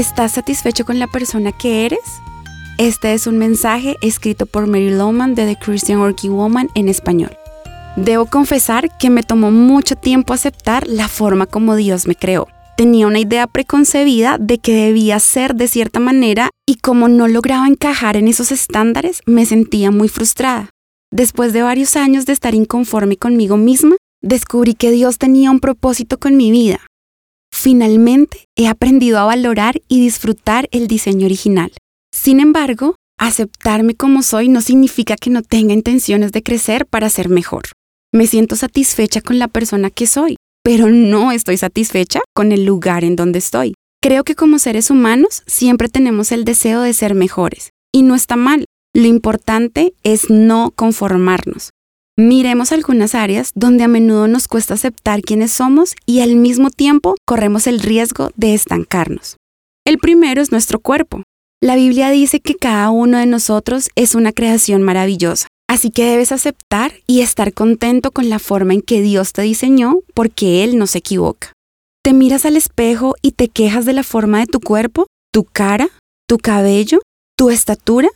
[0.00, 2.00] ¿Estás satisfecho con la persona que eres?
[2.78, 7.36] Este es un mensaje escrito por Mary Lowman de The Christian Working Woman en español.
[7.96, 12.48] Debo confesar que me tomó mucho tiempo aceptar la forma como Dios me creó.
[12.78, 17.68] Tenía una idea preconcebida de que debía ser de cierta manera y como no lograba
[17.68, 20.70] encajar en esos estándares, me sentía muy frustrada.
[21.12, 26.18] Después de varios años de estar inconforme conmigo misma, descubrí que Dios tenía un propósito
[26.18, 26.80] con mi vida.
[27.62, 31.70] Finalmente, he aprendido a valorar y disfrutar el diseño original.
[32.10, 37.28] Sin embargo, aceptarme como soy no significa que no tenga intenciones de crecer para ser
[37.28, 37.64] mejor.
[38.14, 43.04] Me siento satisfecha con la persona que soy, pero no estoy satisfecha con el lugar
[43.04, 43.74] en donde estoy.
[44.02, 48.36] Creo que como seres humanos siempre tenemos el deseo de ser mejores, y no está
[48.36, 48.64] mal.
[48.94, 51.68] Lo importante es no conformarnos.
[52.22, 57.14] Miremos algunas áreas donde a menudo nos cuesta aceptar quiénes somos y al mismo tiempo
[57.26, 59.38] corremos el riesgo de estancarnos.
[59.86, 61.22] El primero es nuestro cuerpo.
[61.62, 66.30] La Biblia dice que cada uno de nosotros es una creación maravillosa, así que debes
[66.30, 70.86] aceptar y estar contento con la forma en que Dios te diseñó porque Él no
[70.86, 71.54] se equivoca.
[72.04, 75.88] ¿Te miras al espejo y te quejas de la forma de tu cuerpo, tu cara,
[76.28, 77.00] tu cabello,
[77.34, 78.10] tu estatura?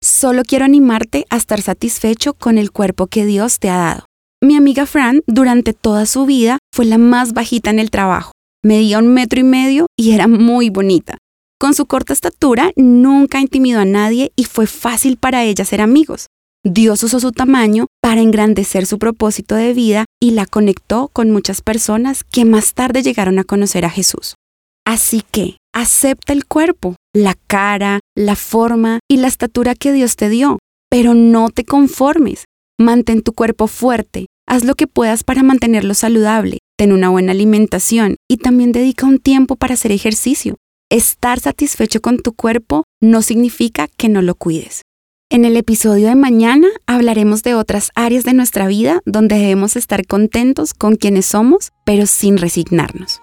[0.00, 4.04] Solo quiero animarte a estar satisfecho con el cuerpo que Dios te ha dado.
[4.40, 8.30] Mi amiga Fran, durante toda su vida, fue la más bajita en el trabajo.
[8.62, 11.18] Medía un metro y medio y era muy bonita.
[11.58, 16.28] Con su corta estatura, nunca intimidó a nadie y fue fácil para ella ser amigos.
[16.64, 21.60] Dios usó su tamaño para engrandecer su propósito de vida y la conectó con muchas
[21.60, 24.36] personas que más tarde llegaron a conocer a Jesús.
[24.84, 30.28] Así que acepta el cuerpo, la cara, la forma y la estatura que Dios te
[30.28, 32.44] dio, pero no te conformes.
[32.78, 38.16] Mantén tu cuerpo fuerte, haz lo que puedas para mantenerlo saludable, ten una buena alimentación
[38.30, 40.54] y también dedica un tiempo para hacer ejercicio.
[40.90, 44.82] Estar satisfecho con tu cuerpo no significa que no lo cuides.
[45.30, 50.06] En el episodio de mañana hablaremos de otras áreas de nuestra vida donde debemos estar
[50.06, 53.20] contentos con quienes somos, pero sin resignarnos.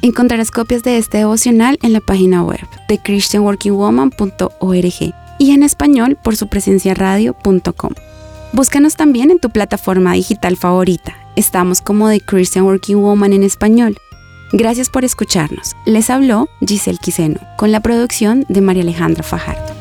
[0.00, 6.36] Encontrarás copias de este devocional en la página web de christianworkingwoman.org y en español por
[6.36, 7.92] su presencia radio.com.
[8.52, 11.14] Búscanos también en tu plataforma digital favorita.
[11.36, 13.98] Estamos como The Christian Working Woman en español.
[14.52, 15.74] Gracias por escucharnos.
[15.84, 19.75] Les habló Giselle Quiseno con la producción de María Alejandra Fajardo.